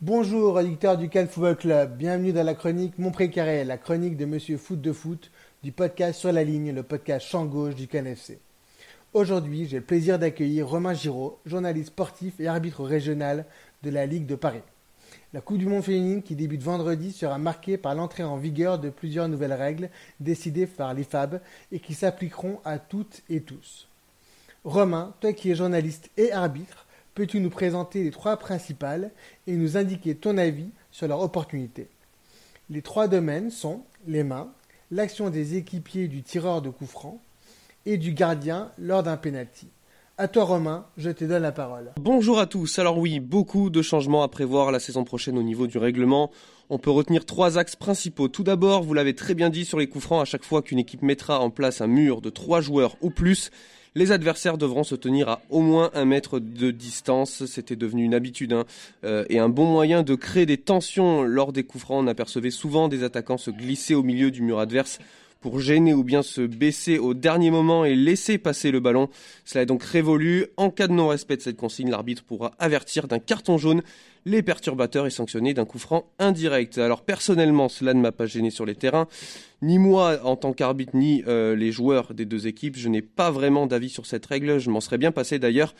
Bonjour, 0.00 0.54
auditeurs 0.54 0.96
du 0.96 1.08
Cal 1.08 1.26
Football 1.26 1.56
Club. 1.56 1.96
Bienvenue 1.96 2.32
dans 2.32 2.44
la 2.44 2.54
chronique 2.54 2.96
Mon 3.00 3.10
Précaré, 3.10 3.64
la 3.64 3.78
chronique 3.78 4.16
de 4.16 4.26
Monsieur 4.26 4.56
Foot 4.56 4.80
de 4.80 4.92
Foot 4.92 5.32
du 5.64 5.72
podcast 5.72 6.20
Sur 6.20 6.30
la 6.30 6.44
ligne, 6.44 6.72
le 6.72 6.84
podcast 6.84 7.26
champ 7.26 7.46
gauche 7.46 7.74
du 7.74 7.88
CanFC. 7.88 8.38
Aujourd'hui, 9.12 9.66
j'ai 9.66 9.78
le 9.78 9.84
plaisir 9.84 10.20
d'accueillir 10.20 10.68
Romain 10.68 10.94
Giraud, 10.94 11.40
journaliste 11.44 11.88
sportif 11.88 12.38
et 12.38 12.46
arbitre 12.46 12.84
régional 12.84 13.44
de 13.82 13.90
la 13.90 14.06
Ligue 14.06 14.26
de 14.26 14.36
Paris. 14.36 14.62
La 15.32 15.40
Coupe 15.40 15.58
du 15.58 15.66
Monde 15.66 15.82
féminine 15.82 16.22
qui 16.22 16.36
débute 16.36 16.62
vendredi 16.62 17.10
sera 17.10 17.38
marquée 17.38 17.76
par 17.76 17.96
l'entrée 17.96 18.22
en 18.22 18.36
vigueur 18.36 18.78
de 18.78 18.90
plusieurs 18.90 19.28
nouvelles 19.28 19.52
règles 19.52 19.90
décidées 20.20 20.68
par 20.68 20.94
l'IFAB 20.94 21.40
et 21.72 21.80
qui 21.80 21.94
s'appliqueront 21.94 22.60
à 22.64 22.78
toutes 22.78 23.22
et 23.28 23.40
tous. 23.40 23.88
Romain, 24.62 25.12
toi 25.18 25.32
qui 25.32 25.50
es 25.50 25.56
journaliste 25.56 26.08
et 26.16 26.30
arbitre, 26.30 26.86
peux-tu 27.18 27.40
nous 27.40 27.50
présenter 27.50 28.04
les 28.04 28.12
trois 28.12 28.36
principales 28.36 29.10
et 29.48 29.56
nous 29.56 29.76
indiquer 29.76 30.14
ton 30.14 30.38
avis 30.38 30.70
sur 30.92 31.08
leur 31.08 31.20
opportunité? 31.20 31.88
Les 32.70 32.80
trois 32.80 33.08
domaines 33.08 33.50
sont 33.50 33.82
les 34.06 34.22
mains, 34.22 34.52
l'action 34.92 35.28
des 35.28 35.56
équipiers 35.56 36.06
du 36.06 36.22
tireur 36.22 36.62
de 36.62 36.70
coup 36.70 36.86
franc 36.86 37.20
et 37.86 37.96
du 37.96 38.12
gardien 38.12 38.70
lors 38.78 39.02
d'un 39.02 39.16
penalty. 39.16 39.66
À 40.16 40.28
toi 40.28 40.44
Romain, 40.44 40.86
je 40.96 41.10
te 41.10 41.24
donne 41.24 41.42
la 41.42 41.50
parole. 41.50 41.90
Bonjour 42.00 42.38
à 42.38 42.46
tous. 42.46 42.78
Alors 42.78 42.98
oui, 42.98 43.18
beaucoup 43.18 43.68
de 43.68 43.82
changements 43.82 44.22
à 44.22 44.28
prévoir 44.28 44.70
la 44.70 44.78
saison 44.78 45.02
prochaine 45.02 45.38
au 45.38 45.42
niveau 45.42 45.66
du 45.66 45.78
règlement. 45.78 46.30
On 46.70 46.78
peut 46.78 46.90
retenir 46.90 47.24
trois 47.24 47.56
axes 47.56 47.76
principaux. 47.76 48.28
Tout 48.28 48.42
d'abord, 48.42 48.82
vous 48.82 48.92
l'avez 48.92 49.14
très 49.14 49.34
bien 49.34 49.48
dit 49.48 49.64
sur 49.64 49.78
les 49.78 49.86
coups 49.86 50.04
francs, 50.04 50.20
à 50.20 50.26
chaque 50.26 50.44
fois 50.44 50.60
qu'une 50.60 50.78
équipe 50.78 51.00
mettra 51.00 51.40
en 51.40 51.48
place 51.48 51.80
un 51.80 51.86
mur 51.86 52.20
de 52.20 52.28
trois 52.28 52.60
joueurs 52.60 52.96
ou 53.00 53.08
plus, 53.08 53.50
les 53.94 54.12
adversaires 54.12 54.58
devront 54.58 54.84
se 54.84 54.94
tenir 54.94 55.30
à 55.30 55.40
au 55.48 55.60
moins 55.60 55.90
un 55.94 56.04
mètre 56.04 56.38
de 56.38 56.70
distance. 56.70 57.46
C'était 57.46 57.74
devenu 57.74 58.04
une 58.04 58.14
habitude 58.14 58.52
hein, 58.52 58.64
euh, 59.04 59.24
et 59.30 59.38
un 59.38 59.48
bon 59.48 59.64
moyen 59.64 60.02
de 60.02 60.14
créer 60.14 60.44
des 60.44 60.58
tensions 60.58 61.22
lors 61.22 61.52
des 61.52 61.64
coups 61.64 61.84
francs. 61.84 62.04
On 62.04 62.06
apercevait 62.06 62.50
souvent 62.50 62.88
des 62.88 63.02
attaquants 63.02 63.38
se 63.38 63.50
glisser 63.50 63.94
au 63.94 64.02
milieu 64.02 64.30
du 64.30 64.42
mur 64.42 64.58
adverse 64.58 64.98
pour 65.40 65.60
gêner 65.60 65.94
ou 65.94 66.04
bien 66.04 66.22
se 66.22 66.40
baisser 66.40 66.98
au 66.98 67.14
dernier 67.14 67.50
moment 67.50 67.84
et 67.84 67.94
laisser 67.94 68.38
passer 68.38 68.70
le 68.70 68.80
ballon. 68.80 69.08
Cela 69.44 69.62
est 69.62 69.66
donc 69.66 69.82
révolu. 69.82 70.46
En 70.56 70.70
cas 70.70 70.88
de 70.88 70.92
non-respect 70.92 71.36
de 71.36 71.42
cette 71.42 71.56
consigne, 71.56 71.90
l'arbitre 71.90 72.24
pourra 72.24 72.52
avertir 72.58 73.08
d'un 73.08 73.18
carton 73.18 73.58
jaune 73.58 73.82
les 74.24 74.42
perturbateurs 74.42 75.06
et 75.06 75.10
sanctionner 75.10 75.54
d'un 75.54 75.64
coup 75.64 75.78
franc 75.78 76.10
indirect. 76.18 76.78
Alors 76.78 77.02
personnellement, 77.02 77.68
cela 77.68 77.94
ne 77.94 78.00
m'a 78.00 78.12
pas 78.12 78.26
gêné 78.26 78.50
sur 78.50 78.66
les 78.66 78.74
terrains. 78.74 79.08
Ni 79.62 79.78
moi 79.78 80.20
en 80.24 80.36
tant 80.36 80.52
qu'arbitre, 80.52 80.94
ni 80.94 81.22
euh, 81.26 81.56
les 81.56 81.72
joueurs 81.72 82.14
des 82.14 82.26
deux 82.26 82.46
équipes. 82.46 82.76
Je 82.76 82.88
n'ai 82.88 83.02
pas 83.02 83.30
vraiment 83.30 83.66
d'avis 83.66 83.88
sur 83.88 84.06
cette 84.06 84.26
règle. 84.26 84.58
Je 84.58 84.70
m'en 84.70 84.80
serais 84.80 84.98
bien 84.98 85.12
passé 85.12 85.38
d'ailleurs. 85.38 85.74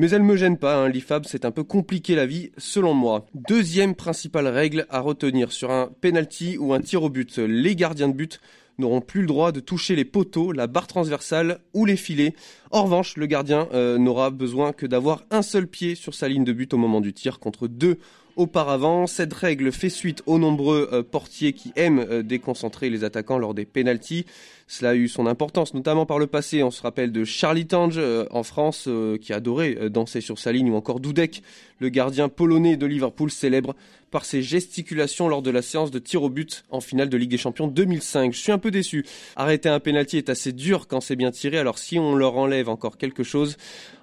Mais 0.00 0.10
elle 0.10 0.22
ne 0.22 0.28
me 0.28 0.36
gêne 0.36 0.58
pas, 0.58 0.76
hein. 0.76 0.88
l'IFAB 0.88 1.26
c'est 1.26 1.44
un 1.44 1.50
peu 1.50 1.64
compliqué 1.64 2.14
la 2.14 2.24
vie 2.24 2.52
selon 2.56 2.94
moi. 2.94 3.26
Deuxième 3.34 3.96
principale 3.96 4.46
règle 4.46 4.86
à 4.90 5.00
retenir 5.00 5.50
sur 5.50 5.72
un 5.72 5.90
penalty 6.00 6.56
ou 6.56 6.72
un 6.72 6.80
tir 6.80 7.02
au 7.02 7.10
but, 7.10 7.38
les 7.38 7.74
gardiens 7.74 8.06
de 8.06 8.12
but 8.12 8.40
n'auront 8.78 9.00
plus 9.00 9.22
le 9.22 9.26
droit 9.26 9.52
de 9.52 9.60
toucher 9.60 9.96
les 9.96 10.04
poteaux, 10.04 10.52
la 10.52 10.66
barre 10.66 10.86
transversale 10.86 11.60
ou 11.74 11.84
les 11.84 11.96
filets. 11.96 12.34
En 12.70 12.84
revanche, 12.84 13.16
le 13.16 13.26
gardien 13.26 13.68
euh, 13.72 13.98
n'aura 13.98 14.30
besoin 14.30 14.72
que 14.72 14.86
d'avoir 14.86 15.24
un 15.30 15.42
seul 15.42 15.66
pied 15.66 15.94
sur 15.94 16.14
sa 16.14 16.28
ligne 16.28 16.44
de 16.44 16.52
but 16.52 16.72
au 16.74 16.78
moment 16.78 17.00
du 17.00 17.12
tir 17.12 17.38
contre 17.38 17.68
deux 17.68 17.98
auparavant. 18.38 19.06
Cette 19.06 19.34
règle 19.34 19.70
fait 19.72 19.90
suite 19.90 20.22
aux 20.24 20.38
nombreux 20.38 20.88
euh, 20.92 21.02
portiers 21.02 21.52
qui 21.52 21.72
aiment 21.76 22.06
euh, 22.10 22.22
déconcentrer 22.22 22.88
les 22.88 23.04
attaquants 23.04 23.36
lors 23.36 23.52
des 23.52 23.66
pénalties. 23.66 24.24
Cela 24.66 24.90
a 24.90 24.94
eu 24.94 25.08
son 25.08 25.26
importance, 25.26 25.74
notamment 25.74 26.06
par 26.06 26.18
le 26.18 26.26
passé. 26.26 26.62
On 26.62 26.70
se 26.70 26.82
rappelle 26.82 27.12
de 27.12 27.24
Charlie 27.24 27.66
Tange 27.66 27.98
en 28.30 28.42
France, 28.42 28.86
qui 29.18 29.32
adorait 29.32 29.88
danser 29.88 30.20
sur 30.20 30.38
sa 30.38 30.52
ligne, 30.52 30.70
ou 30.70 30.76
encore 30.76 31.00
Dudek, 31.00 31.42
le 31.78 31.88
gardien 31.88 32.28
polonais 32.28 32.76
de 32.76 32.84
Liverpool, 32.84 33.30
célèbre 33.30 33.74
par 34.10 34.24
ses 34.24 34.42
gesticulations 34.42 35.28
lors 35.28 35.42
de 35.42 35.50
la 35.50 35.62
séance 35.62 35.90
de 35.90 35.98
tir 35.98 36.22
au 36.22 36.28
but 36.28 36.64
en 36.70 36.80
finale 36.80 37.08
de 37.08 37.16
Ligue 37.16 37.30
des 37.30 37.38
Champions 37.38 37.66
2005. 37.66 38.32
Je 38.32 38.38
suis 38.38 38.52
un 38.52 38.58
peu 38.58 38.70
déçu. 38.70 39.04
Arrêter 39.36 39.68
un 39.68 39.80
penalty 39.80 40.16
est 40.16 40.28
assez 40.28 40.52
dur 40.52 40.86
quand 40.88 41.00
c'est 41.00 41.16
bien 41.16 41.30
tiré, 41.30 41.58
alors 41.58 41.78
si 41.78 41.98
on 41.98 42.14
leur 42.14 42.36
enlève 42.36 42.68
encore 42.68 42.96
quelque 42.96 43.22
chose, 43.22 43.56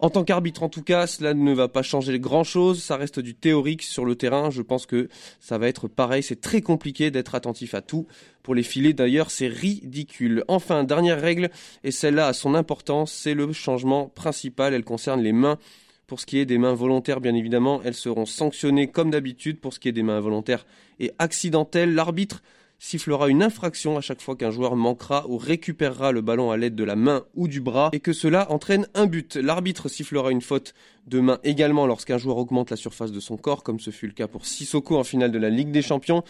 en 0.00 0.10
tant 0.10 0.24
qu'arbitre, 0.24 0.62
en 0.62 0.68
tout 0.68 0.82
cas, 0.82 1.06
cela 1.06 1.34
ne 1.34 1.52
va 1.52 1.68
pas 1.68 1.82
changer 1.82 2.20
grand-chose. 2.20 2.82
Ça 2.82 2.96
reste 2.96 3.18
du 3.18 3.34
théorique 3.34 3.82
sur 3.82 4.04
le 4.04 4.14
terrain. 4.14 4.50
Je 4.50 4.62
pense 4.62 4.86
que 4.86 5.08
ça 5.40 5.58
va 5.58 5.68
être 5.68 5.88
pareil. 5.88 6.22
C'est 6.22 6.40
très 6.40 6.60
compliqué 6.60 7.10
d'être 7.10 7.34
attentif 7.34 7.74
à 7.74 7.82
tout. 7.82 8.06
Pour 8.42 8.54
les 8.54 8.62
filets, 8.62 8.92
d'ailleurs, 8.92 9.30
c'est 9.30 9.48
ridicule. 9.48 10.44
Enfin, 10.46 10.84
dernière 10.84 11.20
règle, 11.20 11.50
et 11.82 11.90
celle-là 11.90 12.28
a 12.28 12.32
son 12.32 12.54
importance, 12.54 13.12
c'est 13.12 13.34
le 13.34 13.52
changement 13.52 14.08
principal. 14.08 14.72
Elle 14.72 14.84
concerne 14.84 15.20
les 15.20 15.32
mains. 15.32 15.58
Pour 16.06 16.20
ce 16.20 16.26
qui 16.26 16.38
est 16.38 16.46
des 16.46 16.56
mains 16.56 16.72
volontaires, 16.72 17.20
bien 17.20 17.34
évidemment, 17.34 17.82
elles 17.84 17.92
seront 17.94 18.24
sanctionnées 18.24 18.86
comme 18.86 19.10
d'habitude. 19.10 19.60
Pour 19.60 19.74
ce 19.74 19.80
qui 19.80 19.88
est 19.88 19.92
des 19.92 20.02
mains 20.02 20.20
volontaires 20.20 20.64
et 21.00 21.12
accidentelles, 21.18 21.94
l'arbitre 21.94 22.42
sifflera 22.78 23.28
une 23.28 23.42
infraction 23.42 23.96
à 23.96 24.00
chaque 24.00 24.20
fois 24.20 24.36
qu'un 24.36 24.50
joueur 24.50 24.76
manquera 24.76 25.26
ou 25.28 25.36
récupérera 25.36 26.12
le 26.12 26.20
ballon 26.20 26.50
à 26.50 26.56
l'aide 26.56 26.74
de 26.74 26.84
la 26.84 26.96
main 26.96 27.24
ou 27.34 27.48
du 27.48 27.60
bras 27.60 27.90
et 27.92 28.00
que 28.00 28.12
cela 28.12 28.50
entraîne 28.52 28.86
un 28.94 29.06
but. 29.06 29.36
L'arbitre 29.36 29.88
sifflera 29.88 30.30
une 30.30 30.40
faute 30.40 30.74
de 31.06 31.20
main 31.20 31.38
également 31.44 31.86
lorsqu'un 31.86 32.18
joueur 32.18 32.36
augmente 32.36 32.70
la 32.70 32.76
surface 32.76 33.12
de 33.12 33.20
son 33.20 33.36
corps, 33.36 33.62
comme 33.62 33.80
ce 33.80 33.90
fut 33.90 34.06
le 34.06 34.12
cas 34.12 34.28
pour 34.28 34.46
Sissoko 34.46 34.96
en 34.96 35.04
finale 35.04 35.32
de 35.32 35.38
la 35.38 35.50
Ligue 35.50 35.70
des 35.70 35.82
Champions. 35.82 36.22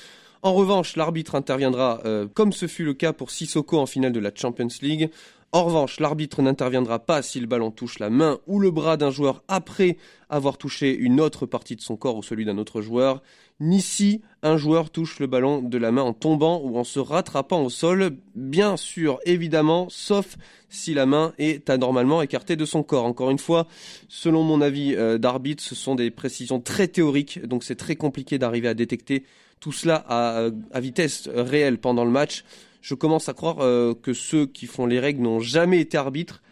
En 0.43 0.55
revanche, 0.55 0.95
l'arbitre 0.95 1.35
interviendra, 1.35 2.01
euh, 2.05 2.29
comme 2.33 2.53
ce 2.53 2.69
fut 2.69 2.85
le 2.85 2.95
cas 2.95 3.13
pour 3.13 3.33
Sissoko 3.33 3.79
en 3.79 3.87
finale 3.87 4.13
de 4.13 4.21
la 4.21 4.31
Champions 4.33 4.69
League, 4.83 5.11
en 5.51 5.65
revanche, 5.65 5.99
l'arbitre 5.99 6.43
n'interviendra 6.43 6.99
pas 6.99 7.23
si 7.23 7.41
le 7.41 7.47
ballon 7.47 7.71
touche 7.71 7.99
la 8.01 8.11
main 8.11 8.39
ou 8.47 8.61
le 8.61 8.71
bras 8.71 8.99
d'un 8.99 9.11
joueur 9.11 9.43
après 9.49 9.97
avoir 10.29 10.59
touché 10.59 10.95
une 10.95 11.21
autre 11.21 11.47
partie 11.47 11.75
de 11.75 11.81
son 11.81 11.97
corps 11.97 12.17
ou 12.17 12.23
celui 12.23 12.45
d'un 12.45 12.59
autre 12.59 12.83
joueur, 12.83 13.23
ni 13.59 13.81
si 13.81 14.21
un 14.43 14.59
joueur 14.59 14.91
touche 14.91 15.19
le 15.21 15.27
ballon 15.27 15.63
de 15.63 15.79
la 15.79 15.91
main 15.91 16.03
en 16.03 16.13
tombant 16.13 16.61
ou 16.63 16.77
en 16.77 16.85
se 16.85 17.01
rattrapant 17.01 17.63
au 17.63 17.71
sol, 17.71 18.19
bien 18.35 18.77
sûr, 18.77 19.19
évidemment, 19.25 19.87
sauf 19.89 20.37
si 20.69 20.93
la 20.93 21.07
main 21.07 21.33
est 21.39 21.71
anormalement 21.71 22.21
écartée 22.21 22.57
de 22.57 22.67
son 22.67 22.83
corps. 22.83 23.07
Encore 23.07 23.31
une 23.31 23.39
fois, 23.39 23.67
selon 24.09 24.43
mon 24.43 24.61
avis 24.61 24.95
euh, 24.95 25.17
d'arbitre, 25.17 25.63
ce 25.63 25.75
sont 25.75 25.95
des 25.95 26.11
précisions 26.11 26.61
très 26.61 26.89
théoriques, 26.89 27.45
donc 27.47 27.65
c'est 27.65 27.75
très 27.75 27.97
compliqué 27.97 28.39
d'arriver 28.39 28.69
à 28.69 28.75
détecter 28.75 29.25
tout 29.61 29.73
cela 29.73 30.05
à, 30.09 30.51
à 30.73 30.81
vitesse 30.81 31.29
réelle 31.35 31.79
pendant 31.79 32.05
le 32.05 32.11
match 32.11 32.45
je 32.81 32.95
commence 32.95 33.29
à 33.29 33.35
croire 33.35 33.59
euh, 33.61 33.95
que 33.95 34.13
ceux 34.13 34.47
qui 34.47 34.67
font 34.67 34.87
les 34.87 35.01
règles 35.01 35.23
n'ont 35.23 35.41
jamais 35.41 35.81
été 35.81 35.97
arbitres. 35.97 36.43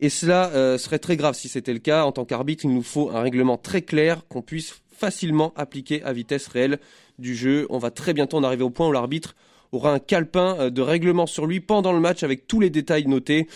Et 0.00 0.08
cela 0.08 0.50
euh, 0.50 0.78
serait 0.78 0.98
très 0.98 1.16
grave 1.16 1.34
si 1.34 1.48
c'était 1.48 1.72
le 1.72 1.78
cas. 1.78 2.04
En 2.04 2.12
tant 2.12 2.24
qu'arbitre, 2.24 2.64
il 2.64 2.74
nous 2.74 2.82
faut 2.82 3.10
un 3.10 3.20
règlement 3.20 3.58
très 3.58 3.82
clair 3.82 4.26
qu'on 4.28 4.42
puisse 4.42 4.80
facilement 4.90 5.52
appliquer 5.56 6.02
à 6.02 6.12
vitesse 6.12 6.46
réelle 6.46 6.78
du 7.18 7.34
jeu. 7.34 7.66
On 7.70 7.78
va 7.78 7.90
très 7.90 8.14
bientôt 8.14 8.38
en 8.38 8.44
arriver 8.44 8.62
au 8.62 8.70
point 8.70 8.88
où 8.88 8.92
l'arbitre 8.92 9.34
aura 9.72 9.92
un 9.92 9.98
calepin 9.98 10.56
euh, 10.58 10.70
de 10.70 10.82
règlement 10.82 11.26
sur 11.26 11.46
lui 11.46 11.60
pendant 11.60 11.92
le 11.92 12.00
match 12.00 12.22
avec 12.22 12.46
tous 12.46 12.60
les 12.60 12.70
détails 12.70 13.06
notés. 13.06 13.46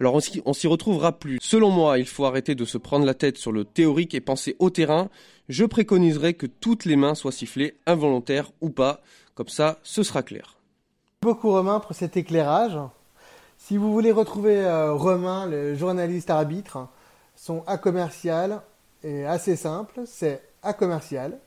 Alors 0.00 0.20
on 0.44 0.52
s'y 0.52 0.66
retrouvera 0.66 1.18
plus. 1.18 1.38
Selon 1.40 1.70
moi, 1.70 1.98
il 1.98 2.06
faut 2.06 2.24
arrêter 2.24 2.54
de 2.54 2.64
se 2.64 2.78
prendre 2.78 3.06
la 3.06 3.14
tête 3.14 3.38
sur 3.38 3.52
le 3.52 3.64
théorique 3.64 4.14
et 4.14 4.20
penser 4.20 4.56
au 4.58 4.70
terrain. 4.70 5.08
Je 5.48 5.64
préconiserais 5.64 6.34
que 6.34 6.46
toutes 6.46 6.84
les 6.84 6.96
mains 6.96 7.14
soient 7.14 7.32
sifflées, 7.32 7.74
involontaires 7.86 8.52
ou 8.60 8.70
pas. 8.70 9.02
Comme 9.34 9.48
ça, 9.48 9.80
ce 9.82 10.02
sera 10.02 10.22
clair 10.22 10.58
beaucoup 11.24 11.50
Romain 11.50 11.80
pour 11.80 11.96
cet 11.96 12.16
éclairage. 12.18 12.78
Si 13.58 13.78
vous 13.78 13.90
voulez 13.94 14.12
retrouver 14.12 14.58
euh, 14.58 14.92
Romain, 14.92 15.46
le 15.46 15.74
journaliste 15.74 16.28
arbitre, 16.28 16.86
son 17.34 17.64
A 17.66 17.78
commercial 17.78 18.60
est 19.02 19.24
assez 19.24 19.56
simple, 19.56 20.02
c'est 20.06 20.42
A 20.62 20.74
commercial, 20.74 21.38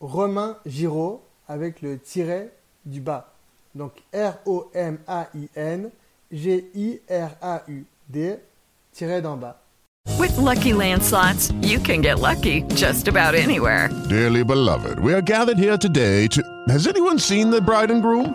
Romain 0.00 0.56
Giraud 0.64 1.22
avec 1.46 1.82
le 1.82 1.98
tiret 1.98 2.50
du 2.86 3.02
bas. 3.02 3.34
Donc 3.74 3.92
R-O-M-A-I-N 4.14 5.90
G-I-R-A-U-D 6.32 7.88
tiret 8.92 9.20
d'en 9.20 9.36
bas. 9.36 9.60
With 10.18 10.34
lucky 10.38 10.72
landslots, 10.72 11.52
you 11.60 11.78
can 11.80 12.00
get 12.00 12.18
lucky 12.18 12.62
just 12.74 13.08
about 13.08 13.34
anywhere. 13.34 13.90
Dearly 14.08 14.42
beloved, 14.42 14.98
we 15.00 15.12
are 15.12 15.20
gathered 15.20 15.58
here 15.58 15.76
today 15.76 16.28
to. 16.28 16.42
Has 16.68 16.86
anyone 16.86 17.18
seen 17.18 17.50
the 17.50 17.60
bride 17.60 17.90
and 17.90 18.00
groom? 18.00 18.34